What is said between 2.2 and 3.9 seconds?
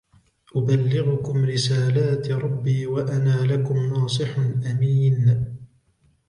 ربي وأنا لكم